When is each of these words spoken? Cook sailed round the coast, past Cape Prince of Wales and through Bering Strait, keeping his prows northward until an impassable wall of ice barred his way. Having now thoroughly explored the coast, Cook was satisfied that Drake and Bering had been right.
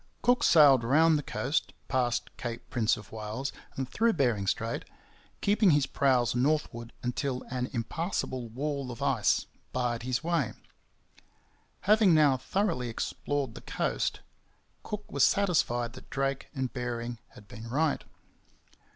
Cook 0.23 0.41
sailed 0.43 0.83
round 0.83 1.15
the 1.15 1.21
coast, 1.21 1.73
past 1.87 2.35
Cape 2.35 2.67
Prince 2.71 2.97
of 2.97 3.11
Wales 3.11 3.51
and 3.75 3.87
through 3.87 4.13
Bering 4.13 4.47
Strait, 4.47 4.83
keeping 5.41 5.69
his 5.69 5.85
prows 5.85 6.33
northward 6.33 6.91
until 7.03 7.43
an 7.51 7.69
impassable 7.71 8.49
wall 8.49 8.89
of 8.89 9.03
ice 9.03 9.45
barred 9.73 10.01
his 10.01 10.23
way. 10.23 10.53
Having 11.81 12.15
now 12.15 12.35
thoroughly 12.35 12.89
explored 12.89 13.53
the 13.53 13.61
coast, 13.61 14.21
Cook 14.81 15.11
was 15.11 15.23
satisfied 15.23 15.93
that 15.93 16.09
Drake 16.09 16.47
and 16.55 16.73
Bering 16.73 17.19
had 17.35 17.47
been 17.47 17.69
right. 17.69 18.03